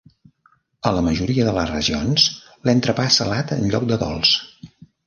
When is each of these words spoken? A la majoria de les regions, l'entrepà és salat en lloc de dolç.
A 0.91 0.93
la 0.95 1.03
majoria 1.09 1.45
de 1.49 1.53
les 1.59 1.69
regions, 1.75 2.27
l'entrepà 2.69 3.09
és 3.13 3.21
salat 3.25 3.57
en 3.59 3.67
lloc 3.77 3.89
de 3.95 4.05
dolç. 4.07 4.39